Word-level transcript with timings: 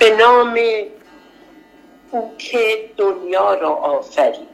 به 0.00 0.16
نام 0.16 0.58
او 2.10 2.34
که 2.38 2.90
دنیا 2.96 3.54
را 3.54 3.70
آفرید 3.70 4.48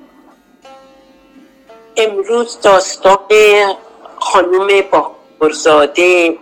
امروز 1.97 2.61
داستان 2.61 3.19
خانوم 4.17 4.69
باورزاده 4.91 6.39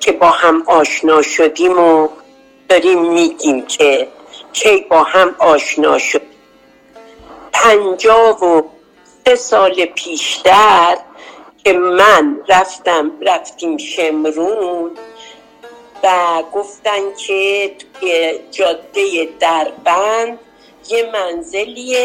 که 0.00 0.12
با 0.12 0.30
هم 0.30 0.62
آشنا 0.66 1.22
شدیم 1.22 1.78
و 1.78 2.08
داریم 2.68 3.12
میگیم 3.12 3.66
که 3.66 4.08
کی 4.52 4.86
با 4.90 5.02
هم 5.02 5.34
آشنا 5.38 5.98
شد. 5.98 6.22
پنجاه 7.52 8.44
و 8.44 8.62
سه 9.26 9.34
سال 9.34 9.84
پیشتر 9.84 10.96
که 11.64 11.72
من 11.72 12.40
رفتم 12.48 13.12
رفتیم 13.20 13.78
شمرون. 13.78 14.90
و 16.02 16.42
گفتن 16.52 17.14
که 17.26 17.72
توی 18.00 18.38
جاده 18.50 19.28
دربند 19.40 20.38
یه 20.88 21.10
منزلی 21.12 21.96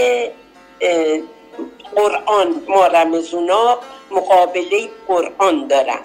قرآن 1.95 2.63
ما 2.67 2.87
رمزونا 2.87 3.79
مقابله 4.11 4.89
قرآن 5.07 5.67
دارن. 5.67 5.99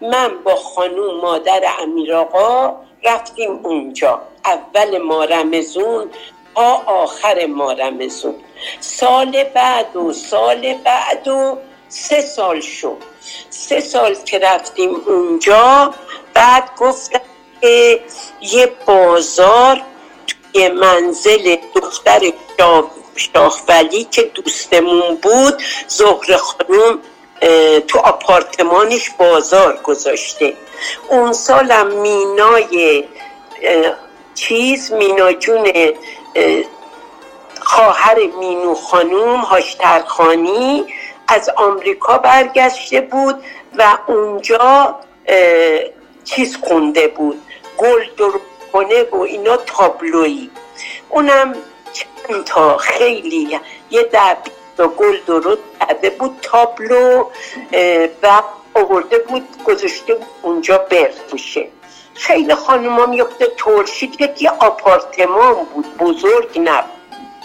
من 0.00 0.38
با 0.44 0.56
خانوم 0.56 1.20
مادر 1.20 1.62
امیر 1.80 2.14
آقا 2.14 2.76
رفتیم 3.04 3.60
اونجا. 3.62 4.22
اول 4.44 4.98
ما 4.98 5.24
رمزون 5.24 6.10
تا 6.54 6.82
آخر 6.86 7.46
ما 7.46 7.72
رمزون 7.72 8.34
سال 8.80 9.44
بعد 9.44 9.96
و 9.96 10.12
سال 10.12 10.74
بعد 10.74 11.28
و 11.28 11.58
سه 11.88 12.20
سال 12.20 12.60
شد. 12.60 12.96
سه 13.50 13.80
سال 13.80 14.14
که 14.14 14.38
رفتیم 14.38 14.94
اونجا 15.06 15.94
بعد 16.34 16.70
گفتم 16.78 17.17
که 17.60 18.00
یه 18.40 18.72
بازار 18.86 19.80
توی 20.26 20.68
منزل 20.68 21.56
دختر 21.74 22.32
شاخولی 23.16 24.04
که 24.04 24.22
دوستمون 24.22 25.14
بود 25.22 25.62
زهر 25.88 26.36
خانوم 26.36 26.98
تو 27.88 27.98
آپارتمانش 27.98 29.10
بازار 29.10 29.76
گذاشته. 29.76 30.54
اون 31.08 31.32
سالم 31.32 31.86
مینای 31.86 33.04
چیز 34.34 34.92
مینا 34.92 35.32
جون 35.32 35.72
خواهر 37.60 38.16
مینو 38.40 38.74
خانوم 38.74 39.40
هاشترخانی 39.40 40.84
از 41.28 41.50
آمریکا 41.56 42.18
برگشته 42.18 43.00
بود 43.00 43.44
و 43.78 43.98
اونجا 44.06 44.98
چیز 46.24 46.56
خونده 46.56 47.08
بود. 47.08 47.42
گل 47.78 48.04
کنه 48.72 49.02
و 49.02 49.16
اینا 49.16 49.56
تابلویی. 49.56 50.50
اونم 51.08 51.54
چند 51.92 52.44
تا 52.44 52.76
خیلی 52.76 53.60
یه 53.90 54.02
در 54.02 54.36
تا 54.76 54.88
گل 54.88 55.18
درست 55.26 55.62
کرده 55.80 56.10
بود 56.10 56.38
تابلو 56.42 57.24
و 58.22 58.42
آورده 58.74 59.18
بود 59.18 59.42
گذاشته 59.64 60.14
بود 60.14 60.26
اونجا 60.42 60.78
بفروشه 60.78 61.68
خیلی 62.14 62.54
خانوما 62.54 63.06
میفته 63.06 63.46
ترشید 63.56 64.42
یه 64.42 64.50
آپارتمان 64.50 65.54
بود 65.74 65.96
بزرگ 65.98 66.58
نبود. 66.58 66.98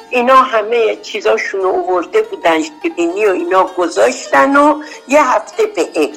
اینا 0.09 0.35
همه 0.35 0.95
چیزاشون 0.95 1.61
اوورده 1.61 2.21
بودن 2.21 2.61
شیرینی 2.61 3.25
و 3.25 3.31
اینا 3.31 3.63
گذاشتن 3.63 4.55
و 4.55 4.83
یه 5.07 5.23
هفته 5.23 5.65
به 5.65 6.09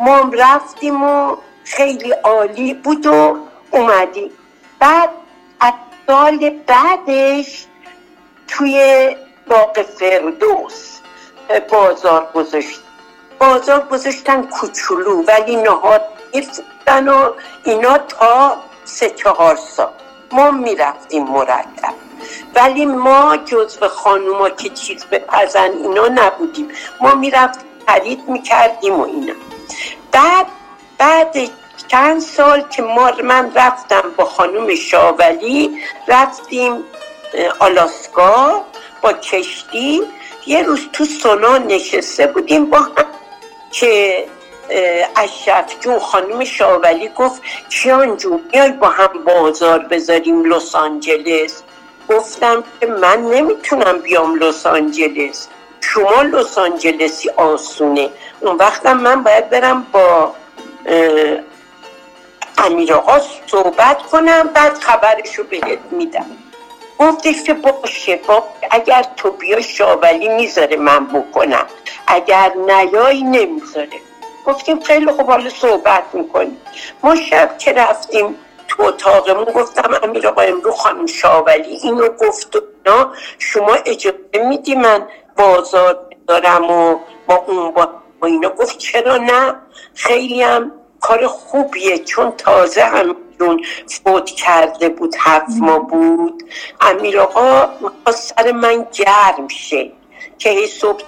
ما 0.00 0.30
رفتیم 0.32 1.02
و 1.02 1.36
خیلی 1.64 2.12
عالی 2.12 2.74
بود 2.74 3.06
و 3.06 3.36
اومدیم 3.72 4.30
بعد 4.78 5.10
از 5.60 5.72
سال 6.06 6.50
بعدش 6.66 7.66
توی 8.48 9.16
باغ 9.46 9.82
فردوس 9.82 10.98
بازار 11.70 12.28
گذاشت. 12.34 12.80
بازار 13.38 13.80
گذاشتن 13.80 14.42
کوچولو 14.42 15.22
ولی 15.22 15.56
نهار 15.56 16.00
میفتن 16.34 17.08
و 17.08 17.32
اینا 17.64 17.98
تا 17.98 18.56
سه 18.84 19.10
چهار 19.10 19.56
سال. 19.56 19.92
ما 20.32 20.50
می‌رفتیم 20.50 21.24
مرتب. 21.24 21.94
ولی 22.54 22.86
ما 22.86 23.36
جزو 23.36 23.88
خانوما 23.88 24.50
که 24.50 24.68
چیز 24.68 25.04
بپزن 25.04 25.70
اینا 25.70 26.08
نبودیم. 26.08 26.68
ما 27.00 27.14
می‌رفتیم 27.14 27.68
خرید 27.88 28.28
می‌کردیم 28.28 29.00
و 29.00 29.04
اینا. 29.04 29.34
بعد 30.12 30.46
بعد 30.98 31.36
چند 31.92 32.20
سال 32.20 32.60
که 32.60 32.82
ما 32.82 33.10
من 33.24 33.52
رفتم 33.54 34.02
با 34.16 34.24
خانوم 34.24 34.74
شاولی 34.74 35.78
رفتیم 36.08 36.84
آلاسکا 37.58 38.64
با 39.02 39.12
کشتی. 39.12 40.02
یه 40.46 40.62
روز 40.62 40.80
تو 40.92 41.04
سونا 41.04 41.58
نشسته 41.58 42.26
بودیم 42.26 42.66
با 42.66 42.78
هم 42.78 43.06
که 43.70 44.24
اشرف 45.16 45.80
جون 45.80 45.98
خانم 45.98 46.44
شاولی 46.44 47.08
گفت 47.08 47.42
کیان 47.70 48.16
جون 48.16 48.40
میای 48.52 48.72
با 48.72 48.88
هم 48.88 49.24
بازار 49.24 49.78
بذاریم 49.78 50.44
لس 50.44 50.74
آنجلس. 50.74 51.62
گفتم 52.08 52.64
که 52.80 52.86
من 52.86 53.22
نمی‌تونم 53.22 53.98
بیام 53.98 54.34
لس 54.34 54.66
آنجلس. 54.66 55.48
شما 55.80 56.22
لس 56.22 56.58
آنجلسی 56.58 57.30
آسونه. 57.30 58.10
اون 58.40 58.56
وقتم 58.56 58.96
من 58.96 59.22
باید 59.22 59.50
برم 59.50 59.86
با 59.92 60.34
امیر 62.58 62.94
آقا 62.94 63.20
صحبت 63.46 64.02
کنم 64.02 64.42
بعد 64.42 64.74
خبرشو 64.74 65.44
بهت 65.44 65.78
میدم. 65.90 66.26
گفتش 66.98 67.42
که 67.42 67.54
باشه 67.54 68.16
با 68.16 68.44
اگر 68.70 69.04
تو 69.16 69.30
بیا 69.30 69.60
شاولی 69.60 70.28
می‌ذاره 70.28 70.76
من 70.76 71.06
بکنم. 71.06 71.66
اگر 72.06 72.52
نیایی 72.66 73.22
نمی‌ذاره. 73.22 74.00
گفتیم 74.46 74.80
خیلی 74.80 75.06
خوب 75.06 75.26
حالا 75.26 75.50
صحبت 75.50 76.02
می‌کنیم. 76.12 76.60
ما 77.02 77.14
شب 77.14 77.58
که 77.58 77.72
رفتیم 77.72 78.34
تو 78.68 78.82
اتاقمون 78.82 79.44
گفتم 79.44 80.00
امیر 80.02 80.28
آقا 80.28 80.42
امرو 80.42 80.72
خانم 80.72 81.06
شاولی 81.06 81.78
اینو 81.82 82.08
گفت 82.08 82.56
و 82.56 82.60
اینا. 82.84 83.12
شما 83.38 83.74
اجازه 83.74 84.18
میدی 84.48 84.74
من 84.74 85.06
بازار 85.36 85.98
دارم 86.26 86.70
و 86.70 86.98
با 87.26 87.44
اون 87.46 87.70
با 87.70 87.88
اینا؟ 88.24 88.48
گفت 88.48 88.78
چرا 88.78 89.16
نه؟ 89.16 89.54
خیلی 89.94 90.42
هم 90.42 90.72
کار 91.02 91.26
خوبیه 91.26 91.98
چون 91.98 92.30
تازه 92.30 92.82
هم 92.82 93.16
فوت 93.86 94.30
کرده 94.30 94.88
بود 94.88 95.14
هفت 95.18 95.56
ما 95.60 95.78
بود. 95.78 96.42
امیر 96.80 97.20
آقا 97.20 97.68
سر 98.12 98.52
من 98.52 98.86
گرم 98.92 99.48
شه 99.48 99.92
که 100.38 100.50
هی 100.50 100.66
صبح 100.66 101.02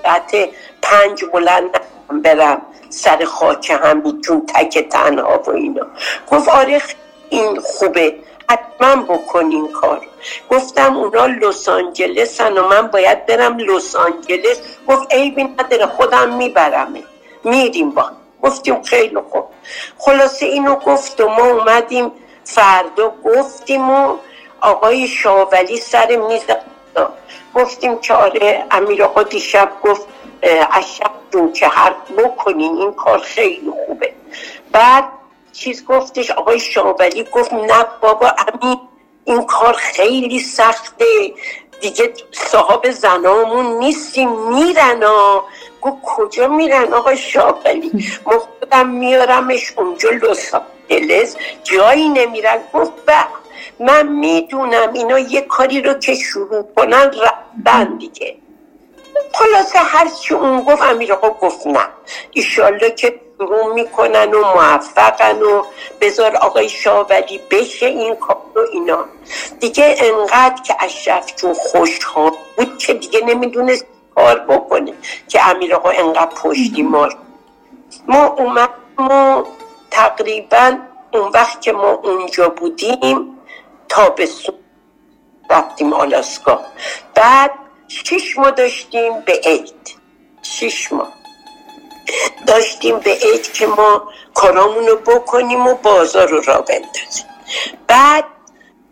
پنج 0.83 1.25
بلند 1.33 1.81
برم 2.23 2.63
سر 2.89 3.25
خاک 3.25 3.71
هم 3.71 4.21
چون 4.21 4.47
تک 4.47 4.89
تنها 4.89 5.43
و 5.47 5.51
اینا. 5.51 5.87
گفت 6.31 6.49
آره 6.49 6.83
این 7.31 7.61
خوبه. 7.61 8.15
حتما 8.51 9.03
بکن 9.03 9.45
این 9.45 9.69
کار. 9.73 10.07
گفتم 10.51 10.97
اونا 10.97 11.27
لس 11.27 11.69
آنجلسن 11.69 12.53
و 12.53 12.69
من 12.69 12.87
باید 12.87 13.27
برم 13.27 13.59
لس 13.59 13.97
آنجلس. 13.97 14.61
گفت 14.89 15.15
عیبی 15.15 15.45
نداره 15.45 15.87
خودم 15.87 16.37
میبرمه. 16.37 17.03
میریم 17.45 17.91
با 17.91 18.11
گفتیم 18.45 18.83
خیلی 18.83 19.19
خوب. 19.31 19.45
خلاصه 19.99 20.47
اینو 20.47 20.75
گفت 20.75 21.21
و 21.21 21.29
ما 21.29 21.47
اومدیم 21.47 22.13
فردا 22.45 23.15
گفتیم 23.25 23.91
و 23.91 24.17
آقای 24.61 25.09
شاولی 25.09 25.77
سر 25.77 26.17
میز 26.17 26.43
گفتیم 27.55 27.99
که 27.99 28.15
آره 28.15 28.65
امیر 28.71 29.03
آقا 29.03 29.23
دیشب 29.23 29.71
گفت 29.83 30.07
اشب 30.73 31.11
جون 31.33 31.53
که 31.53 31.69
هر 31.69 31.95
بکنین 32.19 32.77
این 32.77 32.93
کار 32.93 33.19
خیلی 33.19 33.73
خوبه. 33.87 34.13
بعد 34.73 35.05
چیز 35.53 35.85
گفتش 35.85 36.31
آقای 36.31 36.61
شاولی 36.61 37.25
گفت 37.25 37.53
نه 37.53 37.87
بابا 38.01 38.27
امین 38.29 38.79
این 39.25 39.45
کار 39.47 39.73
خیلی 39.73 40.39
سخته. 40.39 41.33
دیگه 41.81 42.13
صاحب 42.33 42.91
زنامون 42.91 43.67
نیستیم 43.67 44.31
میرن 44.31 45.03
گفت 45.85 45.97
کجا 46.03 46.49
میرن؟ 46.49 46.93
آقای 46.93 47.17
شاولی 47.17 47.91
ما 48.27 48.39
خودم 48.39 48.89
میارمش 48.89 49.73
اونجا 49.77 50.11
لس 50.11 50.55
آنجلس. 50.55 51.37
جایی 51.65 52.09
نمیرن. 52.09 52.59
گفت 52.75 52.93
من 53.81 54.07
می‌دونم 54.09 54.93
اینا 54.93 55.19
یه 55.19 55.41
کاری 55.41 55.83
رو 55.83 55.95
که 55.95 56.15
شروع 56.15 56.65
کنن 56.77 57.11
رفتن 57.23 57.97
دیگه. 57.99 58.37
خلاصه 59.33 59.79
هرچی 59.79 60.35
اون 60.35 60.61
گفت 60.61 60.83
امیر 60.83 61.13
آقا 61.13 61.31
گفت 61.31 61.67
نه. 61.67 61.87
ایشالله 62.33 62.91
که 62.91 63.21
شروع 63.39 63.75
می‌کنن 63.75 64.35
و 64.35 64.41
موفقن 64.41 65.43
و 65.43 65.63
بذار 66.01 66.37
آقای 66.37 66.69
شاولی 66.69 67.41
بشه 67.51 67.87
این 67.87 68.17
کار 68.17 68.37
و 68.55 68.59
اینا. 68.73 69.05
دیگه 69.61 69.97
انقدر 69.99 70.63
که 70.63 70.77
اشرف 70.81 71.37
جون 71.37 71.55
خوشحال 71.55 72.33
بود 72.57 72.79
که 72.79 72.95
دیگه 72.95 73.21
نمی‌دونست 73.21 73.87
کار 74.15 74.39
بکنه 74.39 74.93
که 75.29 75.51
امیر 75.51 75.75
آقا 75.75 75.91
انقدر 75.91 76.35
پشتی 76.35 76.83
ما 76.83 77.09
ما 78.09 78.27
اومد 78.27 78.71
ما 78.99 79.45
تقریبا 79.91 80.79
اون 81.13 81.31
وقت 81.35 81.61
که 81.61 81.73
ما 81.73 81.91
اونجا 81.91 82.49
بودیم 82.49 83.39
تابستون 83.89 84.55
رفتیم 85.51 85.93
آلاسکا 85.93 86.61
بعد 87.15 87.51
شش 87.89 88.39
ماه 88.39 88.51
داشتیم 88.51 89.21
به 89.21 89.41
عید. 89.45 89.95
شش 90.43 90.93
ماه. 90.93 91.13
داشتیم 92.47 92.99
به 92.99 93.11
عید 93.11 93.53
که 93.53 93.67
ما 93.67 94.09
کارامون 94.35 94.87
رو 94.87 94.97
بکنیم 94.97 95.67
و 95.67 95.75
بازار 95.75 96.29
رو 96.29 96.41
را 96.41 96.61
بندازیم. 96.61 97.27
بعد 97.87 98.25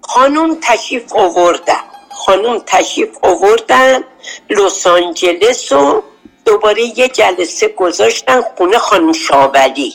خانوم 0.01 0.59
تشریف 0.63 1.13
آوردن. 1.17 1.92
خانوم 2.15 2.63
تشریف 2.67 3.09
آوردن 3.23 4.05
لس 4.51 4.87
آنجلس 4.87 5.73
و 5.73 6.03
دوباره 6.45 6.99
یه 6.99 7.09
جلسه 7.09 7.69
گذاشتن 7.69 8.43
خونه 8.57 8.79
خانم 8.79 9.13
شاولی. 9.13 9.95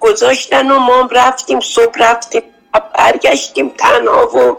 گذاشتن 0.00 0.70
و 0.70 0.78
ما 0.78 1.08
رفتیم 1.12 1.60
صبح 1.60 1.98
رفتیم 1.98 2.42
برگشتیم 2.98 3.68
تنها 3.78 4.36
و 4.36 4.56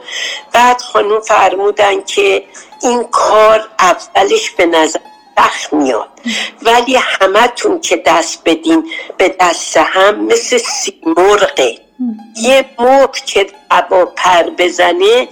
بعد 0.54 0.82
خانم 0.82 1.20
فرمودن 1.20 2.04
که 2.04 2.44
این 2.82 3.04
کار 3.04 3.70
اولش 3.80 4.50
به 4.50 4.66
نظر 4.66 5.00
سخت 5.38 5.74
میاد. 5.74 6.10
ولی 6.62 6.96
همتون 6.96 7.82
که 7.82 8.04
دست 8.06 8.42
بدین 8.46 8.92
به 9.18 9.36
دست 9.40 9.78
هم 9.78 10.26
مثل 10.26 10.58
سیمرغه 10.58 11.78
یه 12.42 12.66
مرغ 12.80 13.16
که 13.16 13.48
هوا 13.72 14.06
پر 14.06 14.44
بزنه 14.58 15.28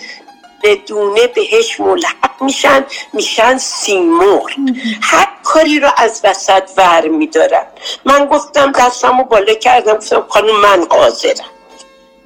بدونه 0.64 1.28
بهش 1.28 1.80
ملحق 1.80 2.42
میشن 2.42 2.86
میشن 3.14 3.58
سیمور 3.58 4.56
هر 5.02 5.28
کاری 5.44 5.80
رو 5.80 5.90
از 5.98 6.22
وسط 6.24 6.70
ور 6.78 7.08
میدارن. 7.08 7.66
من 8.06 8.26
گفتم 8.26 8.72
دستمو 8.72 9.24
بالا 9.24 9.54
کردم 9.54 9.94
گفتم 9.94 10.26
خانم 10.30 10.62
من 10.62 10.88
حاضرم. 10.90 11.46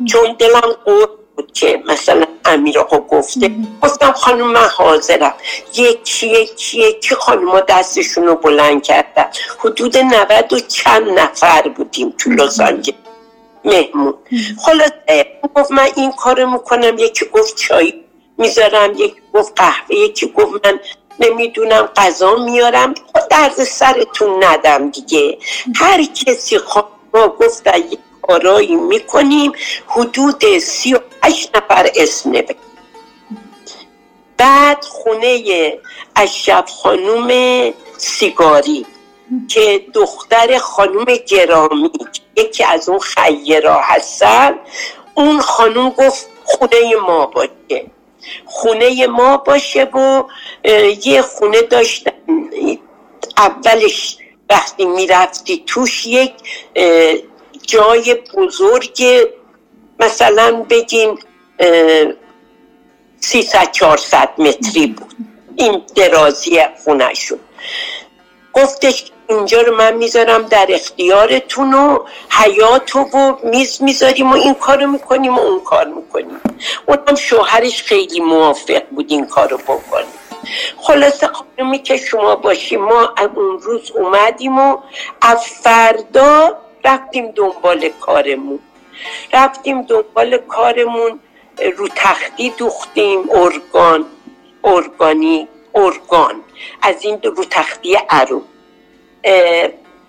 چون 0.05 0.35
دلم 0.39 0.75
قول 0.85 1.05
بود 1.35 1.51
که 1.51 1.83
مثلا 1.87 2.25
امیر 2.45 2.79
آقا 2.79 2.99
گفته 2.99 3.51
گفتم 3.81 4.11
خانم 4.11 4.47
من 4.47 4.67
حاضرم. 4.67 5.33
یکی 5.75 6.27
یکی 6.27 6.79
یکی 6.81 7.15
خانم 7.15 7.59
دستشون 7.59 8.27
رو 8.27 8.35
بلند 8.35 8.83
کردن. 8.83 9.25
حدود 9.59 9.97
نود 9.97 10.53
و 10.53 10.59
چند 10.59 11.19
نفر 11.19 11.61
بودیم 11.61 12.13
تو 12.17 12.29
لس 12.29 12.59
مهمون. 13.65 14.13
خلاصه 14.65 15.39
گفت 15.55 15.71
من 15.71 15.87
این 15.95 16.11
کارو 16.11 16.49
می‌کنم. 16.49 16.97
یکی 16.97 17.25
گفت 17.25 17.55
چای 17.55 18.04
می‌ذارم 18.37 18.93
یکی 18.93 19.21
گفت 19.33 19.53
قهوه 19.55 19.95
یکی 19.95 20.27
گفت 20.27 20.67
من 20.67 20.79
نمی‌دونم 21.19 21.89
غذا 21.95 22.35
میارم. 22.35 22.93
خب 22.93 23.27
درد 23.29 23.63
سرتون 23.63 24.43
ندم 24.43 24.89
دیگه. 24.89 25.37
هر 25.75 26.03
کسی 26.03 26.57
خواه 26.57 26.89
گفت 27.13 27.67
یک 27.67 27.99
کارایی 28.21 28.75
می‌کنیم 28.75 29.51
حدود 29.87 30.57
سی 30.59 30.93
و 30.93 30.99
هشت 31.23 31.57
نفر 31.57 31.89
اسم 31.95 32.29
نبه 32.29 32.55
بعد 34.37 34.83
خونه 34.83 35.77
اشرف 36.15 36.69
خانوم 36.69 37.29
سیگاری 37.97 38.85
که 39.47 39.85
دختر 39.93 40.57
خانوم 40.57 41.05
گرامی 41.05 41.91
یکی 42.35 42.63
از 42.63 42.89
اون 42.89 42.99
خیرا 42.99 43.81
هستن. 43.81 44.59
اون 45.13 45.41
خانوم 45.41 45.89
گفت 45.89 46.29
خونه 46.43 46.95
ما 47.07 47.25
باشه. 47.25 47.85
خونه 48.45 49.07
ما 49.07 49.37
باشه 49.37 49.83
و 49.83 50.23
یه 51.05 51.21
خونه 51.21 51.61
داشتن. 51.61 52.11
اولش 53.37 54.17
وقتی 54.49 54.85
می‌رفتی 54.85 55.63
توش 55.67 56.05
یک 56.05 56.33
جای 57.61 58.13
بزرگ 58.13 59.03
مثلا 59.99 60.65
بگیم 60.69 61.19
سیصد 63.19 63.71
چهارصد 63.71 64.29
متری 64.37 64.87
بود. 64.87 65.15
این 65.55 65.81
درازی 65.95 66.59
خونه 66.83 67.13
شد 67.13 67.39
گفتش 68.53 69.11
اینجا 69.27 69.61
رو 69.61 69.75
من 69.75 69.93
می‌ذارم 69.93 70.41
در 70.41 70.67
اختیارتون 70.69 71.73
و 71.73 71.99
حیات 72.29 72.95
و 72.95 73.37
میز 73.43 73.83
می‌ذاریم 73.83 74.31
و 74.31 74.35
این 74.35 74.53
کارو 74.53 74.87
می‌کنیم 74.87 75.35
و 75.35 75.39
اون 75.39 75.59
کار 75.59 75.87
می‌کنیم. 75.87 76.39
اونم 76.85 77.15
شوهرش 77.15 77.83
خیلی 77.83 78.19
موافق 78.19 78.83
بود 78.91 79.05
این 79.09 79.25
کارو 79.25 79.57
بکنیم 79.57 80.05
خلاصه 80.77 81.27
خانمی 81.27 81.79
که 81.79 81.97
شما 81.97 82.35
باشیم 82.35 82.81
ما 82.81 83.13
اون 83.35 83.59
روز 83.59 83.91
اومدیم 83.91 84.59
و 84.59 84.77
از 85.21 85.45
فردا 85.45 86.57
رفتیم 86.85 87.31
دنبال 87.31 87.89
کارمون. 87.89 88.59
رفتیم 89.33 89.81
دنبال 89.81 90.37
کارمون 90.37 91.19
رو 91.77 91.87
تختی 91.95 92.49
دوختیم 92.49 93.29
ارگان 93.31 94.05
ارگانی 94.63 95.47
ارگان. 95.75 96.41
از 96.81 96.95
این 97.05 97.21
رو 97.23 97.45
تختی 97.49 97.97
عروب 98.09 98.43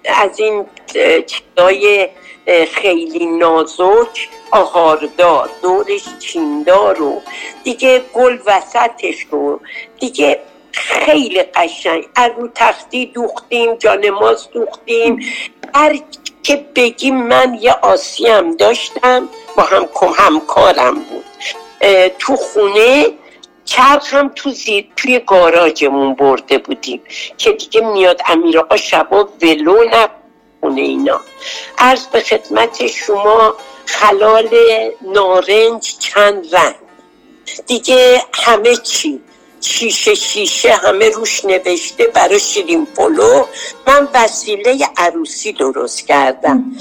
از 0.05 0.39
این 0.39 0.67
چیزای 1.27 2.09
خیلی 2.73 3.27
نازک 3.27 4.29
آهاردار 4.51 5.51
دورش 5.63 6.05
چیندار 6.19 7.03
و 7.03 7.23
دیگه 7.65 8.03
گل 8.15 8.39
وسطش 8.47 9.27
رو 9.31 9.61
دیگه 10.01 10.41
خیلی 10.73 11.43
قشنگ. 11.43 12.05
از 12.17 12.31
رو 12.39 12.49
تختی 12.55 13.07
دوختیم 13.07 13.75
جانماز 13.75 14.49
دوختیم. 14.53 15.21
هر 15.75 15.99
که 16.43 16.67
بگیم 16.75 17.17
من 17.17 17.59
یه 17.61 17.73
آسیم 17.83 18.57
داشتم 18.57 19.29
با 19.57 19.63
هم 19.63 19.89
همکارم 20.19 20.95
بود. 20.95 21.25
تو 22.19 22.37
خونه 22.37 23.07
چرخ 23.67 24.15
هم 24.15 24.33
تو 24.35 24.51
زیر 24.51 24.89
توی 24.97 25.19
گاراژمون 25.19 26.15
برده 26.15 26.59
بودیم 26.59 27.03
که 27.39 27.53
دیگه 27.53 27.81
میاد 27.81 28.21
امیرآقا 28.27 28.77
شبا 28.77 29.29
ولو 29.43 29.85
نکنه 29.85 30.81
اینا. 30.81 31.21
عرض 31.79 32.07
به 32.07 32.21
خدمت 32.21 32.87
شما 32.87 33.55
خلال 33.87 34.49
نارنج 35.15 35.97
چند 35.99 36.55
رنگ. 36.55 36.75
دیگه 37.67 38.23
همه 38.35 38.77
چی. 38.77 39.21
شیشه 39.61 40.15
شیشه 40.15 40.73
همه 40.73 41.09
روش 41.09 41.45
نوشته 41.45 42.05
برای 42.07 42.41
شیرین 42.41 42.87
پلو. 42.87 43.45
من 43.87 44.09
وسیله 44.15 44.89
عروسی 44.97 45.53
درست 45.53 46.07
کردم. 46.07 46.77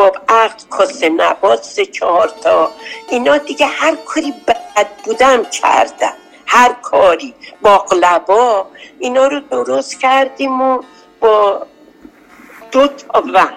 با 0.00 0.12
عقد 0.28 0.62
کاسه 0.70 1.08
نبات 1.08 1.62
سه 1.62 1.86
چهار 1.86 2.28
تا. 2.42 2.70
اینا 3.08 3.38
دیگه 3.38 3.66
هر 3.66 3.96
کاری 3.96 4.34
بد 4.46 4.88
بودم 5.04 5.44
کردم. 5.44 6.12
هر 6.46 6.72
کاری. 6.72 7.34
باقلبا 7.62 8.66
اینا 8.98 9.26
رو 9.26 9.40
درست 9.40 10.00
کردیم 10.00 10.60
و 10.60 10.82
با 11.20 11.66
دو 12.72 12.86
تا 12.86 13.20
ون 13.20 13.52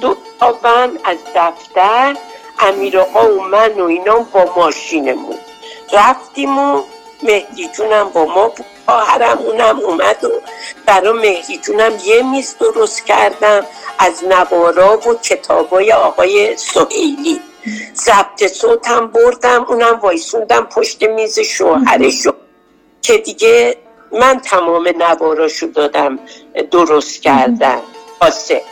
دو 0.00 0.16
تا 0.40 0.58
ون 0.62 0.98
از 1.04 1.18
دفتر. 1.34 2.16
امیر 2.58 2.98
آقا 2.98 3.34
و 3.34 3.40
من 3.40 3.80
و 3.80 3.84
اینا 3.84 4.18
با 4.18 4.52
ماشینمون. 4.56 5.38
رفتیم 5.92 6.58
و 6.58 6.82
مهدی 7.22 7.68
جونم 7.68 8.08
با 8.08 8.24
ما 8.24 8.48
بود. 8.48 8.66
خواهرم 8.86 9.38
اونم 9.38 9.78
اومد 9.80 10.24
و 10.24 10.28
برا 10.86 11.12
مهدی 11.12 11.58
جونم 11.58 11.92
یه 12.04 12.22
میز 12.22 12.56
درست 12.58 13.06
کردم. 13.06 13.66
از 13.98 14.24
نوارا 14.24 14.98
و 14.98 15.14
کتابای 15.14 15.92
آقای 15.92 16.56
سهیلی. 16.56 17.40
ضبط 17.94 18.52
صوتم 18.52 19.06
بردم 19.06 19.66
اونم 19.68 20.00
وایسوندم 20.02 20.64
پشت 20.64 21.02
میز 21.02 21.38
شوهرشو 21.38 22.32
که 23.02 23.18
دیگه 23.18 23.76
من 24.12 24.40
تمام 24.40 24.88
نواراشو 24.88 25.66
دادم 25.66 26.18
درست 26.70 27.22
کردم 27.22 27.82
آسه 28.20 28.62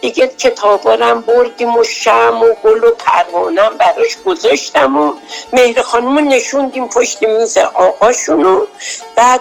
دیگه 0.00 0.26
کتابارم 0.26 1.20
بردیم 1.20 1.76
و 1.76 1.84
شم 1.84 2.42
و 2.42 2.54
گل 2.64 2.84
و 2.84 2.90
پروانم 2.90 3.76
براش 3.78 4.16
گذاشتم 4.26 4.96
و 4.96 5.12
مهر 5.52 5.82
خانمو 5.82 6.20
نشوندیم 6.20 6.88
پشت 6.88 7.22
میز 7.22 7.58
آقاشونو. 7.58 8.66
بعد 9.16 9.40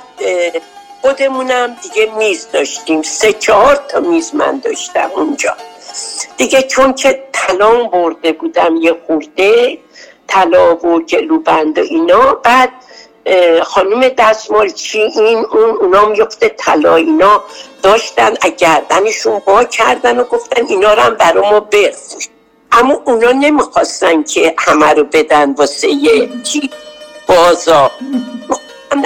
خودمونم. 1.04 1.78
دیگه 1.82 2.12
میز 2.18 2.48
داشتیم. 2.54 3.02
سه 3.02 3.34
چهار 3.34 3.76
تا 3.76 4.00
میز 4.00 4.36
من 4.36 4.60
داشتم 4.60 5.12
اونجا. 5.16 5.56
دیگه 6.38 6.62
چون 6.62 6.94
که 6.94 7.24
تلام 7.34 7.88
برده 7.88 8.32
بودم 8.32 8.76
یه 8.76 8.96
خورده 9.08 9.78
طلا 10.28 10.76
و 10.76 11.02
جلوبند 11.02 11.80
و 11.80 11.82
اینا 11.82 12.34
بعد 12.34 12.70
خانم 13.64 14.10
دستمالچی 14.10 15.02
این 15.02 15.46
اون 15.52 15.70
اونا 15.82 16.06
میفته 16.06 16.50
طلا 16.50 16.96
اینا 16.96 17.44
داشتن 17.82 18.34
گردنشون 18.58 19.42
با 19.46 19.64
کردن 19.64 20.20
و 20.20 20.24
گفتن 20.24 20.66
اینا 20.66 20.94
رو 20.94 21.02
هم 21.02 21.16
برای 21.16 21.50
ما 21.52 21.60
بفروش. 21.60 22.28
اما 22.72 23.02
اونا 23.06 23.32
نمی‌خواستن 23.32 24.24
که 24.24 24.56
همه 24.58 24.94
رو 24.94 25.04
بدن 25.04 25.54
واسه 25.54 25.88
یه 25.88 26.30
چی؟ 26.44 26.70
بازار. 27.28 27.92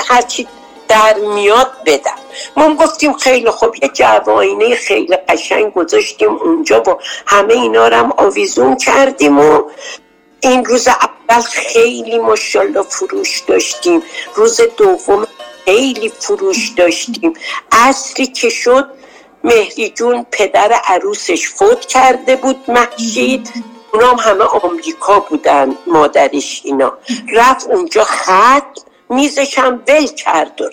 هرچی 0.10 0.48
در 0.88 1.14
میاد 1.14 1.72
بدن 1.86 2.12
ما 2.58 2.76
گفتیم 2.76 3.14
خیلی 3.14 3.50
خوب 3.50 3.76
یه 3.84 3.90
جواینه 3.90 4.76
خیلی 4.76 5.16
قشنگ 5.16 5.74
گذاشتیم 5.74 6.36
اونجا 6.36 6.82
و 6.82 7.00
همه 7.26 7.54
اینا 7.54 7.88
رو 7.88 7.96
هم 7.96 8.14
آویزون 8.18 8.76
کردیم 8.76 9.40
و 9.40 9.62
این 10.40 10.66
روز 10.66 10.88
اول 10.88 11.42
خیلی 11.42 12.18
ماشالله 12.18 12.82
فروش 12.82 13.40
داشتیم. 13.40 14.04
روز 14.36 14.62
دوم 14.78 15.28
خیلی 15.66 16.10
فروش 16.10 16.70
داشتیم. 16.70 17.34
اصری 17.72 18.28
که 18.28 18.50
شد 18.50 18.88
مهری 19.44 19.90
جون 19.90 20.26
پدر 20.32 20.72
عروسش 20.72 21.50
فوت 21.50 21.86
کرده 21.86 22.36
بود 22.36 22.72
محشید 22.72 23.50
اونام 23.94 24.16
همه 24.16 24.44
آمریکا 24.44 25.20
بودن 25.20 25.76
مادرش 25.88 26.62
اینا. 26.66 26.94
رفت 27.34 27.68
اونجا 27.68 28.04
خط 28.04 28.80
میزش 29.10 29.60
هم 29.60 29.84
ول 29.88 30.08
کرد 30.08 30.62
و 30.62 30.70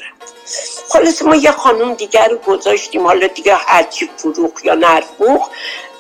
خلاص 0.88 1.23
ما 1.23 1.37
یه 1.37 1.53
خانوم 1.53 1.95
دیگر 1.95 2.29
رو 2.29 2.38
گذاشتیم. 2.38 3.07
حالا 3.07 3.26
دیگه 3.26 3.55
هرچی 3.55 4.11
فروخ 4.17 4.64
یا 4.64 4.75
نرفوخ 4.75 5.49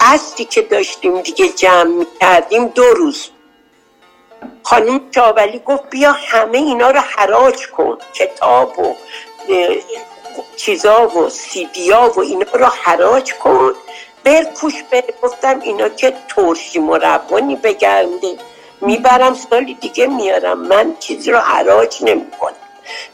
اصلی 0.00 0.44
که 0.44 0.62
داشتیم 0.62 1.20
دیگه 1.20 1.48
جمع 1.48 1.82
می‌کردیم 1.82 2.66
دو 2.66 2.84
روز. 2.84 3.30
خانم 4.62 5.10
چابلی 5.10 5.58
گفت 5.58 5.90
بیا 5.90 6.12
همه 6.12 6.58
اینا 6.58 6.90
رو 6.90 7.00
حراج 7.00 7.66
کن. 7.66 7.98
کتاب 8.14 8.78
و 8.78 8.94
چیزا 10.56 11.08
و 11.08 11.28
سیدیا 11.28 12.12
و 12.16 12.20
اینا 12.20 12.52
رو 12.52 12.66
حراج 12.66 13.34
کن. 13.34 13.74
برکوش 14.24 14.82
بر 14.90 15.02
گفتم 15.22 15.60
اینا 15.60 15.88
که 15.88 16.14
ترشی 16.28 16.78
مربانی 16.78 17.56
بگرده 17.56 18.36
می‌برم 18.86 19.34
سالی 19.34 19.74
دیگه 19.74 20.06
میارم. 20.06 20.58
من 20.58 20.94
چیزی 21.00 21.30
رو 21.30 21.38
حراج 21.38 22.02
نمی‌کنم. 22.02 22.54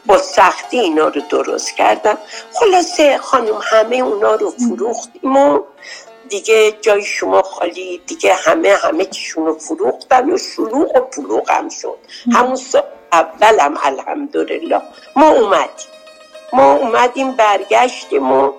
با 0.05 0.17
سختی 0.17 0.79
اینا 0.79 1.07
رو 1.07 1.21
درست 1.29 1.75
کردم. 1.75 2.17
خلاصه 2.53 3.17
خانم 3.17 3.59
همه 3.63 3.95
اونا 3.95 4.35
رو 4.35 4.51
فروختیم 4.51 5.37
و 5.37 5.59
دیگه 6.29 6.71
جای 6.71 7.03
شما 7.03 7.41
خالی. 7.41 8.01
دیگه 8.07 8.33
همه 8.33 8.75
همه 8.83 9.05
چیشون 9.05 9.45
رو 9.45 9.53
فروختن 9.59 10.31
و 10.31 10.37
شلوغ 10.37 10.95
و 10.95 10.99
پلوغ 10.99 11.51
هم 11.51 11.69
شد. 11.69 11.97
همون 12.33 12.55
سال 12.55 12.83
اولم 13.11 13.77
الحمدلله. 13.83 14.81
ما 15.15 15.29
اومدیم. 15.29 15.87
ما 16.53 16.73
اومدیم 16.73 17.31
برگشتیم 17.31 18.31
و 18.31 18.51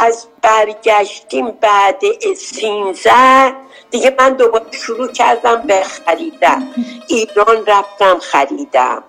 از 0.00 0.26
برگشتیم 0.42 1.50
بعد 1.50 2.02
سینزه 2.36 3.52
دیگه 3.90 4.16
من 4.18 4.32
دوباره 4.32 4.64
شروع 4.72 5.12
کردم 5.12 5.62
به 5.62 5.82
خریدن. 5.82 6.74
ایران 7.08 7.66
رفتم 7.66 8.18
خریدم. 8.18 9.02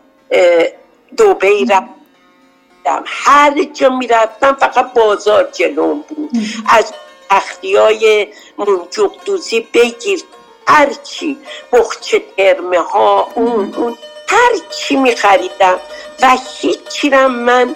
دوبی 1.17 1.65
رفتم. 1.65 3.03
هر 3.05 3.63
جا 3.63 3.89
می‌رفتم 3.89 4.53
فقط 4.53 4.93
بازار 4.93 5.50
جلوم 5.51 6.03
بود. 6.10 6.31
از 6.69 6.93
تختی 7.29 7.75
های 7.75 8.27
منجوق 8.57 9.12
دوزی 9.25 9.67
بگیر 9.74 10.24
هرچی 10.67 11.38
بخچه 11.71 12.21
ترمه 12.38 12.79
ها 12.79 13.29
اون 13.36 13.75
اون. 13.75 13.98
هرچی 14.27 14.95
می 14.95 15.15
خریدم 15.15 15.79
و 16.21 16.38
هیچی 16.62 17.10
من 17.10 17.75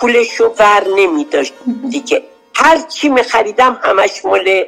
پولشو 0.00 0.54
ور 0.58 0.88
نمی 0.96 1.24
داشت 1.24 1.54
دیگه 1.90 2.22
هرچی 2.58 3.08
می 3.08 3.22
خریدم 3.22 3.80
همش 3.82 4.24
مال 4.24 4.64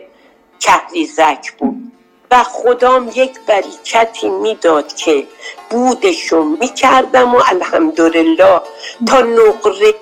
کهریزک 0.61 1.53
بود. 1.59 1.93
و 2.31 2.43
خدام 2.43 3.11
یک 3.15 3.41
بریکتی 3.47 4.29
می‌داد 4.29 4.97
که 4.97 5.27
بودشو 5.71 6.43
می‌کردم 6.43 7.35
و 7.35 7.43
الحمدلله 7.47 8.61
تا 9.07 9.21
نقره 9.21 9.95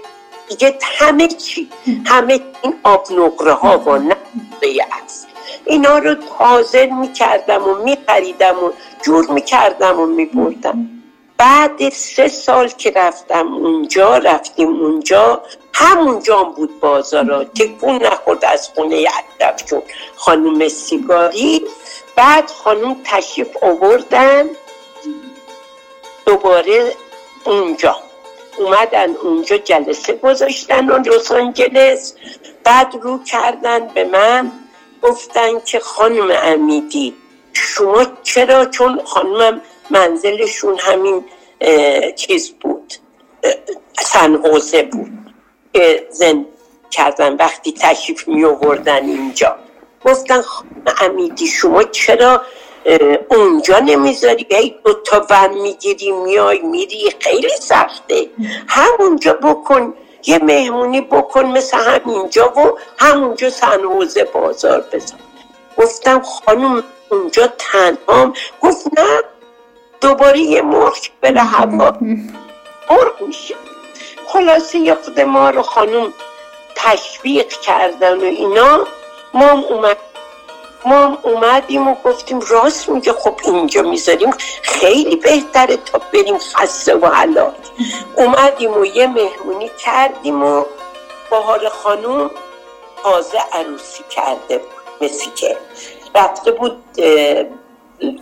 دیگه 0.48 0.78
همه 0.82 1.28
چی 1.28 1.70
همه 2.06 2.40
این 2.62 2.74
آب 2.82 3.06
نقره 3.12 3.52
ها 3.52 3.78
و 3.78 3.90
نقره 3.90 4.86
است. 5.04 5.28
اینا 5.64 5.98
رو 5.98 6.16
حاضر 6.38 6.86
می‌کردم 6.86 7.68
و 7.68 7.74
میخریدم 7.74 8.64
و 8.64 8.70
جور 9.02 9.30
می‌کردم 9.30 10.00
و 10.00 10.06
میبردم. 10.06 10.88
بعد 11.38 11.88
سه 11.88 12.28
سال 12.28 12.68
که 12.68 12.92
رفتم 12.96 13.54
اونجا 13.54 14.18
رفتیم 14.18 14.68
اونجا 14.68 15.42
همونجا 15.78 16.42
بود 16.42 16.80
بازارا 16.80 17.44
تکون 17.44 17.96
نخورد 17.96 18.44
از 18.44 18.68
خونه 18.68 19.06
شد 19.68 19.82
خانوم 20.16 20.68
سیگاری 20.68 21.62
بعد 22.16 22.50
خانوم 22.50 22.96
تشریف 23.04 23.56
آوردن. 23.62 24.44
دوباره 26.26 26.92
اونجا. 27.44 27.96
اومدن 28.58 29.10
اونجا 29.22 29.56
جلسه 29.56 30.12
گذاشتن 30.12 30.90
و 30.90 30.98
لس 30.98 31.32
آنجلس. 31.32 32.14
بعد 32.64 32.94
رو 33.02 33.24
کردن 33.24 33.88
به 33.88 34.04
من. 34.04 34.52
گفتن 35.02 35.60
که 35.60 35.78
خانم 35.80 36.28
امیدی 36.42 37.14
شما 37.52 38.06
چرا؟ 38.22 38.64
چون 38.64 39.00
خانم 39.04 39.60
منزلشون 39.90 40.78
همین 40.78 41.24
چیز 42.16 42.50
بود 42.50 42.94
سنحوزه 44.00 44.82
بود. 44.82 45.25
که 45.76 46.06
زن 46.10 46.46
کردن 46.90 47.36
وقتی 47.36 47.72
تشریف 47.72 48.28
می 48.28 48.44
آوردن 48.44 49.04
اینجا. 49.04 49.56
گفتن 50.04 50.42
امیدی 51.00 51.46
شما 51.46 51.82
چرا 51.82 52.42
اونجا 53.28 53.78
نمی‌ذاری؟ 53.78 54.46
هی 54.50 54.74
دوتا 54.84 55.26
ون 55.30 55.54
می‌گیری 55.62 56.10
میای 56.10 56.58
میری 56.58 57.12
خیلی 57.20 57.48
سخته. 57.60 58.30
همونجا 58.68 59.32
بکن 59.32 59.94
یه 60.26 60.38
مهمونی 60.38 61.00
بکن 61.00 61.44
مثل 61.44 61.76
همینجا 61.76 62.52
و 62.58 62.78
همونجا 62.98 63.50
سنوزه 63.50 64.24
بازار 64.24 64.84
بزن. 64.92 65.16
گفتم 65.78 66.20
خانم 66.22 66.84
اونجا 67.10 67.52
تنهام. 67.58 68.32
گفت 68.62 68.86
نه 68.98 69.22
دوباره 70.00 70.38
یه 70.38 70.62
مرغ 70.62 70.96
بره 71.20 71.40
هوا. 71.40 71.92
مرغ 72.90 73.22
میشه. 73.26 73.54
خلاصه 74.26 74.78
یه 74.78 74.94
خود 74.94 75.20
ما 75.20 75.50
رو 75.50 75.62
خانم 75.62 76.12
تشویق 76.74 77.48
کردن 77.48 78.18
و 78.18 78.24
اینا 78.24 78.86
ما 79.34 79.50
اومد 79.50 79.96
ما 80.84 81.18
اومدیم 81.22 81.88
و 81.88 81.94
گفتیم 82.04 82.40
راست 82.40 82.88
میگه 82.88 83.12
خب 83.12 83.40
اینجا 83.44 83.82
می‌ذاریم 83.82 84.30
خیلی 84.62 85.16
بهتره 85.16 85.76
تا 85.76 86.00
بریم 86.12 86.38
خسته 86.38 86.94
و 86.94 87.06
حلاک 87.06 87.54
اومدیم 88.16 88.80
و 88.80 88.84
یه 88.84 89.06
مهمونی 89.06 89.70
کردیم 89.78 90.42
و 90.42 90.64
بهار 91.30 91.68
خانوم 91.68 92.30
تازه 93.02 93.38
عروسی 93.52 94.04
کرده 94.10 94.58
بود 94.58 94.68
مثل 95.00 95.30
که 95.34 95.56
رفته 96.14 96.50
بود 96.50 96.82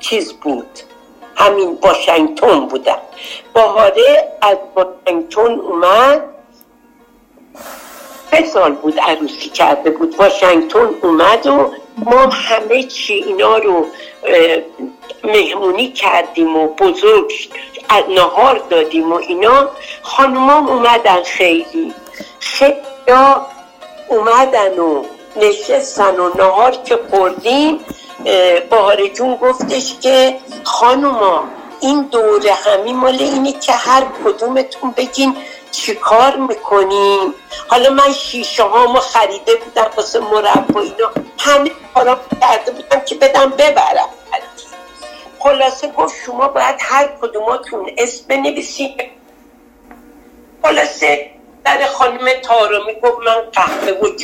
چیز 0.00 0.32
بود؟ 0.32 0.80
همین 1.36 1.78
واشنگتن 1.82 2.66
بودن 2.66 2.98
بهاره 3.54 4.32
از 4.42 4.56
واشنگتن 4.76 5.60
اومد. 5.60 6.24
سه 8.30 8.44
سال 8.46 8.72
بود 8.72 9.00
عروسی 9.00 9.48
کرده 9.48 9.90
بود. 9.90 10.14
واشنگتن 10.18 10.88
اومد 11.02 11.46
و 11.46 11.72
ما 11.96 12.20
همه 12.26 12.82
چی 12.82 13.14
اینا 13.14 13.58
رو 13.58 13.86
مهمونی 15.24 15.92
کردیم 15.92 16.56
و 16.56 16.68
بزرگ 16.68 17.32
نهار 18.08 18.60
دادیم 18.70 19.12
و 19.12 19.14
اینا. 19.14 19.68
خانومام 20.02 20.68
اومدن 20.68 21.22
خیلی. 21.22 21.94
خیلی 22.40 22.74
اومدن 24.08 24.78
و 24.78 25.04
نشستن 25.36 26.16
و 26.16 26.30
نهار 26.38 26.70
که 26.70 26.98
خوردیم 27.10 27.80
بهار 28.70 29.06
جون 29.06 29.36
گفتش 29.36 29.98
که 30.00 30.38
خانوما 30.64 31.44
این 31.80 32.02
دوره 32.02 32.52
همی 32.52 32.92
مال 32.92 33.16
اینه 33.18 33.52
که 33.52 33.72
هر 33.72 34.04
کدومتون 34.24 34.90
بگین 34.90 35.36
چیکار 35.70 36.36
می‌کنیم. 36.36 37.34
حالا 37.68 37.90
من 37.90 38.12
شیشه 38.12 38.62
هامو 38.62 38.98
خریده 38.98 39.56
بودم 39.56 39.90
واسه 39.96 40.20
مربا 40.20 40.80
اینا. 40.80 41.10
همه 41.38 41.70
کارا 41.94 42.20
کرده 42.40 42.72
بودم 42.72 43.00
که 43.00 43.14
بدم 43.14 43.50
ببرم. 43.50 44.08
خلاصه 45.38 45.88
گفت 45.88 46.14
شما 46.26 46.48
باید 46.48 46.76
هر 46.80 47.08
کدوماتون 47.22 47.90
اسم 47.98 48.24
بنویسید 48.28 49.02
خلاصه 50.62 51.30
در 51.64 51.86
خانم 51.86 52.28
تارا 52.42 52.84
می‌گفت 52.86 53.18
من 53.26 53.50
قهوه 53.52 54.08
و 54.08 54.16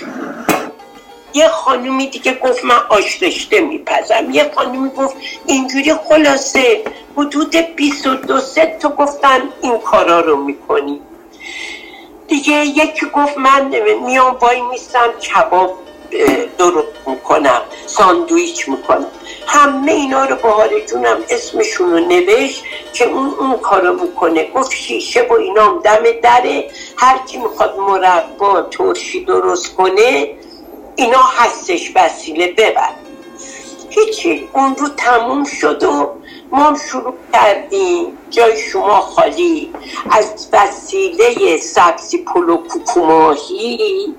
یه 1.35 1.49
خانومی 1.49 2.07
دیگه 2.07 2.35
گفت 2.35 2.65
من 2.65 2.81
آش 2.89 3.23
رشته 3.23 3.61
میپزم. 3.61 4.31
یه 4.31 4.51
خانومی 4.55 4.91
گفت 4.91 5.17
اینجوری 5.47 5.95
خلاصه 5.95 6.83
حدود 7.17 7.57
22 7.57 8.41
سه 8.41 8.77
تا 8.81 8.89
گفتن 8.89 9.43
این 9.63 9.79
کارا 9.79 10.21
رو 10.21 10.37
می‌کنی. 10.37 11.01
دیگه 12.29 12.67
یکی 12.67 13.07
گفت 13.07 13.39
من 13.39 13.75
میام 14.05 14.37
وای 14.41 14.61
میستم 14.61 15.13
کباب 15.13 15.79
درست 16.59 16.87
می‌کنم 17.07 17.61
ساندویچ 17.87 18.69
می‌کنم. 18.69 19.07
همه 19.47 19.93
اینا 19.93 20.25
رو 20.25 20.37
بهار 20.37 20.81
جونم 20.81 21.25
اسمشون 21.31 21.91
رو 21.91 21.99
نوشت 21.99 22.65
که 22.93 23.05
اون 23.05 23.35
اون 23.39 23.57
کارو 23.57 24.01
می‌کنه. 24.03 24.51
گفت 24.51 24.73
شیشه 24.73 25.27
و 25.31 25.33
اینام 25.33 25.81
دم 25.81 26.03
دره. 26.23 26.71
هر 26.97 27.19
کی 27.27 27.39
می‌خواد 27.39 27.79
مربا 27.79 28.63
ترشی 28.63 29.25
درست 29.25 29.77
کنه 29.77 30.29
اینا 31.01 31.23
هستش 31.23 31.93
وسیله 31.95 32.53
ببر. 32.53 32.91
هیچی 33.91 34.49
اون 34.53 34.77
رو 34.77 34.89
تموم 34.89 35.45
شد 35.45 35.83
و 35.83 36.11
ما 36.53 36.77
شروع 36.91 37.15
کردیم. 37.33 38.19
جای 38.31 38.59
شما 38.59 39.01
خالی. 39.01 39.73
از 40.11 40.49
وسیله 40.53 41.57
سبزی 41.57 42.19
پلو 42.19 42.57
کوکوماهی 42.57 44.15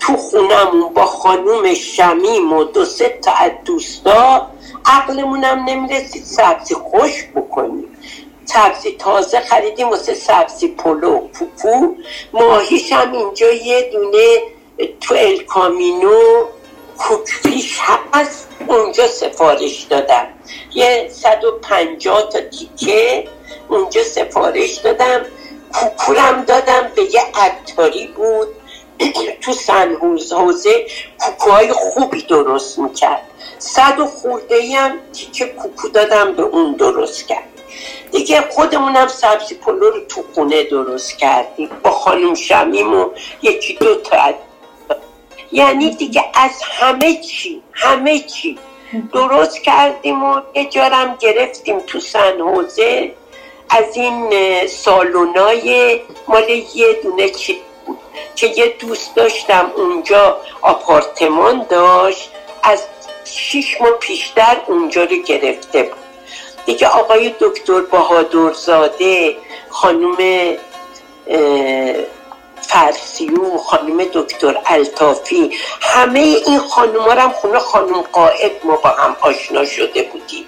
تو 0.00 0.16
خونمون 0.16 0.94
با 0.94 1.06
خانوم 1.06 1.74
شمیم 1.74 2.52
و 2.52 2.64
دو 2.64 2.84
سه 2.84 3.18
تا 3.22 3.32
از 3.32 3.50
دوستا 3.64 4.50
عقلمونم 4.86 5.64
نمی‌رسید 5.68 6.24
سبزی 6.24 6.74
خوش 6.74 7.24
بکنیم. 7.34 7.88
سبزی 8.44 8.92
تازه 8.92 9.40
خریدیم 9.40 9.88
واسه 9.88 10.14
سبزی 10.14 10.68
پلو 10.68 11.18
پوپو 11.18 11.94
ماهیش 12.32 12.92
هم 12.92 13.12
اینجا 13.12 13.52
یه 13.52 13.90
دونه 13.92 14.53
تو 15.00 15.14
الکامینو 15.14 16.44
کوکفیش 16.98 17.78
هست. 18.12 18.48
اونجا 18.66 19.06
سفارش 19.06 19.82
دادم. 19.82 20.26
یه 20.74 21.08
150 21.12 22.28
تا 22.28 22.40
تیکه 22.40 23.28
اونجا 23.68 24.02
سفارش 24.02 24.74
دادم. 24.74 25.26
کوکورم 25.72 26.44
دادم. 26.44 26.90
به 26.94 27.02
یه 27.02 27.22
عطاری 27.34 28.06
بود. 28.06 28.48
تو 29.42 29.52
سنهوز 29.52 30.32
حوزه 30.32 30.86
کوکوهای 31.18 31.72
خوبی 31.72 32.22
درست 32.22 32.78
می‌کرد. 32.78 33.22
صد 33.58 34.00
و 34.00 34.06
خورده 34.06 34.76
هم 34.76 34.98
تیکه 35.12 35.46
کوکو 35.46 35.88
دادم 35.88 36.32
به 36.32 36.42
اون 36.42 36.72
درست 36.72 37.26
کرد. 37.26 37.48
دیگه 38.12 38.40
خودمونم 38.50 39.08
سبزی 39.08 39.54
پلو 39.54 39.90
رو 39.90 40.00
تو 40.08 40.24
خونه 40.34 40.64
درست 40.64 41.18
کردیم. 41.18 41.70
با 41.82 41.90
خانم 41.90 42.34
شمیم 42.34 42.94
و 42.94 43.10
یکی 43.42 43.74
دو 43.74 43.94
تا 43.94 44.16
یعنی 45.54 45.90
دیگه 45.90 46.24
از 46.34 46.62
همه 46.62 47.14
چی 47.16 47.62
همه 47.72 48.18
چی. 48.18 48.58
درست 49.12 49.62
کردیم 49.62 50.24
و 50.24 50.40
یه 50.54 50.64
جارم 50.64 51.16
گرفتیم 51.20 51.80
تو 51.80 52.00
سنهوزه 52.00 53.12
از 53.70 53.96
این 53.96 54.30
سالونای 54.66 56.00
مال 56.28 56.50
یه 56.74 56.92
دونه 57.02 57.28
چی 57.30 57.56
بود 57.86 57.98
که 58.36 58.46
یه 58.46 58.74
دوست 58.78 59.16
داشتم 59.16 59.70
اونجا 59.76 60.36
آپارتمان 60.62 61.66
داشت. 61.70 62.30
از 62.62 62.82
شیش 63.24 63.80
ماه 63.80 63.90
پیشتر 63.90 64.56
اونجا 64.66 65.04
رو 65.04 65.16
گرفته 65.16 65.82
بود. 65.82 65.98
دیگه 66.66 66.86
آقای 66.86 67.34
دکتر 67.40 67.80
بهادرزاده 67.80 69.36
خانوم 69.68 70.16
فرسیو 72.68 73.58
خانم 73.58 74.04
دکتر 74.04 74.58
التافی 74.66 75.50
همه 75.80 76.20
این 76.20 76.58
خانوما 76.58 77.12
هم 77.12 77.30
خونه 77.32 77.58
خانم 77.58 78.00
قائد 78.00 78.52
ما 78.64 78.76
با 78.76 78.90
هم 78.90 79.16
آشنا 79.20 79.64
شده 79.64 80.02
بودیم 80.02 80.44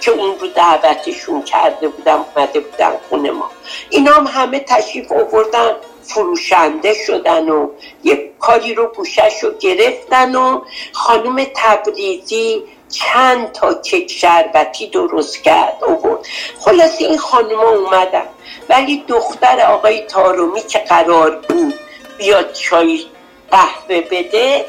که 0.00 0.10
اون 0.10 0.38
رو 0.38 0.46
دعوتشون 0.46 1.42
کرده 1.42 1.88
بودم 1.88 2.24
اومده 2.36 2.60
بودن 2.60 2.92
خونه 3.08 3.30
ما. 3.30 3.50
اینا 3.90 4.12
هم 4.12 4.26
همه 4.26 4.60
تشریف 4.60 5.12
آوردن 5.12 5.76
فروشنده 6.02 6.94
شدن 6.94 7.48
و 7.48 7.68
یه 8.04 8.30
کاری 8.38 8.74
رو 8.74 8.86
گوشش 8.86 9.38
رو 9.42 9.50
گرفتن 9.60 10.34
و 10.34 10.60
خانم 10.92 11.46
تبریزی 11.56 12.62
چند 12.90 13.52
تا 13.52 13.74
کک 13.74 14.10
شربتی 14.10 14.86
درست 14.86 15.42
کرد 15.42 15.78
آورد. 15.82 16.26
خلاص 16.60 16.96
این 16.98 17.18
خانوما 17.18 17.68
اومدن. 17.68 18.26
ولی 18.68 19.04
دختر 19.08 19.60
آقای 19.60 20.00
تارومی 20.00 20.60
که 20.60 20.78
قرار 20.78 21.30
بود 21.30 21.74
بیاد 22.18 22.52
چای 22.52 23.04
قهوه 23.50 24.00
بده 24.00 24.64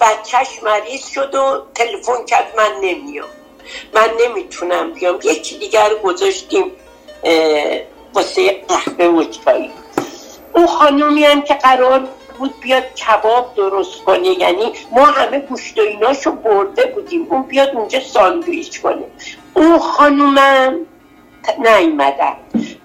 بچهش 0.00 0.48
مریض 0.62 1.06
شد 1.06 1.34
و 1.34 1.62
تلفن 1.74 2.24
کرد 2.26 2.54
من 2.56 2.70
نمیام. 2.82 3.28
من 3.94 4.10
نمی‌تونم 4.26 4.92
بیام. 4.92 5.18
یکی 5.24 5.58
دیگر 5.58 5.94
گذاشتیم 6.04 6.72
واسه 8.14 8.64
قهوه 8.68 9.04
و 9.04 9.24
چای. 9.24 9.70
اون 10.54 10.66
خانومی 10.66 11.24
هم 11.24 11.42
که 11.42 11.54
قرار 11.54 12.08
بود 12.38 12.60
بیاد 12.60 12.94
کباب 12.94 13.54
درست 13.54 14.04
کنه. 14.04 14.28
یعنی 14.28 14.72
ما 14.92 15.04
همه 15.04 15.38
گوشت 15.38 15.78
و 15.78 15.82
ایناشو 15.82 16.32
برده 16.32 16.86
بودیم. 16.86 17.26
اون 17.30 17.42
بیاد 17.42 17.68
اونجا 17.68 18.00
ساندویچ 18.00 18.80
کنه. 18.82 19.04
اون 19.54 19.78
خانومم 19.78 20.76
نیمدن 21.58 22.36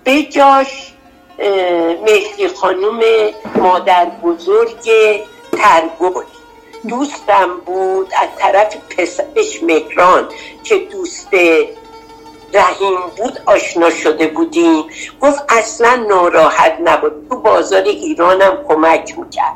به 0.03 0.23
جاش 0.23 0.93
مهدی 2.05 2.47
خانوم 2.47 2.99
مادر 3.55 4.05
بزرگ 4.05 4.91
ترگل. 5.51 6.23
دوستم 6.89 7.49
بود 7.65 8.07
از 8.21 8.29
طرف 8.37 8.77
پسرش 8.97 9.63
مهران 9.63 10.29
که 10.63 10.77
دوست 10.77 11.29
رحیم 12.53 12.97
بود 13.17 13.39
آشنا 13.45 13.89
شده 13.89 14.27
بودیم. 14.27 14.83
گفت 15.21 15.43
اصلا 15.49 15.95
ناراحت 16.09 16.77
نبود 16.83 17.11
تو 17.29 17.39
بازار 17.39 17.81
ایرانم 17.81 18.57
کمک 18.67 19.19
می‌کرد. 19.19 19.53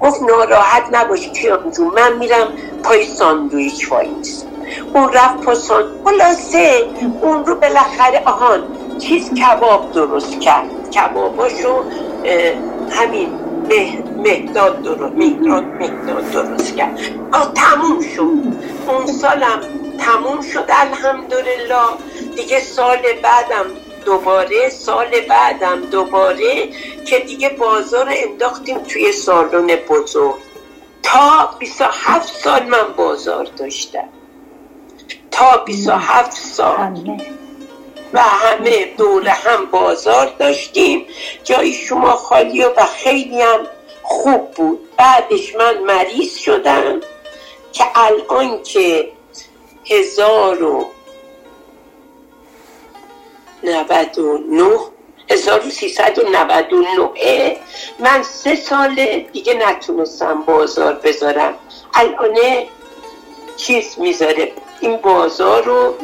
گفت 0.00 0.22
ناراحت 0.22 0.82
نباش 0.92 1.28
کیان 1.28 1.70
جون 1.70 1.86
من 1.86 2.18
میرم 2.18 2.48
پای 2.82 3.06
ساندویچ 3.06 3.92
وایسم 3.92 4.44
اون 4.94 5.12
رفت 5.12 5.40
پا 5.40 5.54
ساندویچ 5.54 5.94
خلاصه 6.04 6.84
اون 7.22 7.46
رو 7.46 7.54
بالاخره 7.54 8.22
آهان 8.24 8.62
چیز 8.98 9.30
کباب 9.34 9.92
درست 9.92 10.40
کرد. 10.40 10.90
کباباشو 10.90 11.82
همین 12.90 13.28
مهداد 14.16 14.82
درست 14.82 15.12
مهداد 15.14 15.64
درست 16.32 16.76
کرد. 16.76 16.98
آه 17.32 17.52
تموم 17.54 18.00
شد. 18.00 18.22
اون 18.88 19.06
سالم 19.06 19.60
تموم 19.98 20.42
شد 20.42 20.64
الحمدلله. 20.68 21.76
دیگه 22.36 22.60
سال 22.60 22.98
بعدم 23.22 23.66
دوباره 24.04 24.68
سال 24.68 25.20
بعدم 25.28 25.80
دوباره 25.80 26.68
که 27.06 27.18
دیگه 27.18 27.48
بازار 27.48 28.12
انداختیم 28.16 28.78
توی 28.78 29.12
سالن 29.12 29.66
بزرگ. 29.66 30.34
تا 31.02 31.50
27 31.58 32.32
سال 32.32 32.62
من 32.62 32.92
بازار 32.96 33.44
داشتم. 33.44 34.08
تا 35.30 35.56
27 35.56 36.32
سال. 36.32 37.20
و 38.12 38.20
همه 38.20 38.84
دوره 38.98 39.30
هم 39.30 39.66
بازار 39.66 40.32
داشتیم. 40.38 41.06
جای 41.44 41.72
شما 41.72 42.10
خالی 42.10 42.64
و 42.64 42.84
خیلی 43.04 43.42
هم 43.42 43.66
خوب 44.02 44.50
بود. 44.50 44.78
بعدش 44.96 45.56
من 45.56 45.78
مریض 45.78 46.36
شدم 46.36 47.00
که 47.72 47.84
الان 47.94 48.62
که 48.62 49.15
هزار 49.88 50.62
و 50.62 50.86
99 53.64 54.78
1399 55.30 57.56
من 57.98 58.22
سه 58.22 58.56
سال 58.56 59.24
دیگه 59.32 59.54
نتونستم 59.54 60.42
بازار 60.42 60.92
بذارم. 60.92 61.54
الان 61.94 62.36
چیز 63.56 63.98
می‌ذاره. 63.98 64.52
این 64.80 64.96
بازار 64.96 65.62
رو 65.62 65.94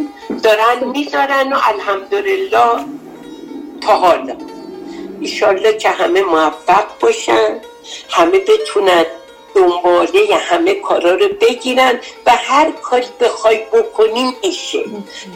دارن 0.42 0.84
می‌ذارن 0.84 1.52
و 1.52 1.58
الحمدلله 1.68 2.84
تا 3.80 3.96
حالا. 3.96 4.36
ایشالله 5.20 5.76
که 5.76 5.88
همه 5.88 6.22
موفق 6.22 6.84
باشن 7.00 7.60
همه 8.10 8.38
بتونن 8.38 9.04
دنباله 9.54 10.36
همه 10.36 10.74
کارا 10.74 11.14
رو 11.14 11.28
بگیرن 11.40 12.00
و 12.26 12.30
هر 12.30 12.70
کاری 12.70 13.06
بخوای 13.20 13.58
بکنی 13.72 14.34
میشه. 14.44 14.84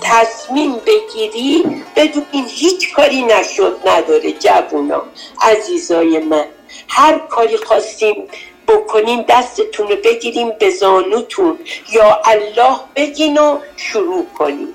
تصمیم 0.03 0.73
بگیری 0.87 1.83
بدون 1.97 2.27
هیچ 2.49 2.95
کاری 2.95 3.23
نشد 3.23 3.77
نداره 3.87 4.33
جوونا. 4.33 5.03
عزیزای 5.43 6.19
من 6.19 6.45
هر 6.89 7.19
کاری 7.19 7.57
خواستیم 7.57 8.29
بکنیم 8.69 9.25
دستتون 9.29 9.89
رو 9.89 9.97
بگیریم 9.97 10.51
به 10.51 10.71
زانوتون 10.71 11.59
یا 11.93 12.21
الله 12.25 12.77
بگین 12.97 13.39
و 13.39 13.59
شروع 13.77 14.27
کنیم. 14.39 14.69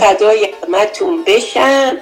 فدای 0.00 0.48
همتون 0.62 1.24
بشم. 1.24 1.96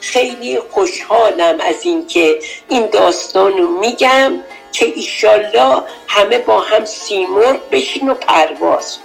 خیلی 0.00 0.60
خوشحالم 0.70 1.60
از 1.60 1.74
اینکه 1.82 2.38
این 2.68 2.86
داستان 2.86 3.52
رو 3.52 3.68
میگم. 3.68 4.32
که 4.72 4.86
ایشالله 4.86 5.82
همه 6.08 6.38
با 6.38 6.60
هم 6.60 6.84
سیمرغ 6.84 7.56
بشین 7.70 8.08
و 8.08 8.14
پرواز 8.14 8.98